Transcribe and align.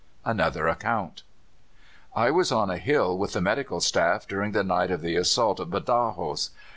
ANOTHER 0.25 0.67
ACCOUNT. 0.67 1.21
"I 2.15 2.31
was 2.31 2.51
on 2.51 2.71
a 2.71 2.79
hill 2.79 3.15
with 3.15 3.33
the 3.33 3.39
medical 3.39 3.79
staff 3.79 4.27
during 4.27 4.51
the 4.51 4.63
night 4.63 4.89
of 4.89 5.01
the 5.01 5.15
assault 5.15 5.59
of 5.59 5.69
Badajos. 5.69 6.49